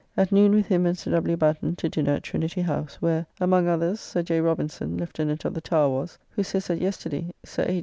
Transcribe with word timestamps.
At 0.17 0.31
noon 0.31 0.53
with 0.55 0.65
him 0.65 0.87
and 0.87 0.97
Sir 0.97 1.11
W. 1.11 1.37
Batten 1.37 1.75
to 1.75 1.87
dinner 1.87 2.13
at 2.13 2.23
Trinity 2.23 2.63
House; 2.63 2.95
where, 3.03 3.27
among 3.39 3.67
others, 3.67 3.99
Sir 3.99 4.23
J. 4.23 4.41
Robinson, 4.41 4.97
Lieutenant 4.97 5.45
of 5.45 5.53
the 5.53 5.61
Tower, 5.61 5.89
was, 5.89 6.17
who 6.31 6.41
says 6.41 6.65
that 6.69 6.81
yesterday 6.81 7.29
Sir 7.45 7.65
H. 7.67 7.79